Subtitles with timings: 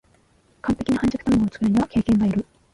[0.63, 2.43] 完璧な半熟たまごを作るには経験がいる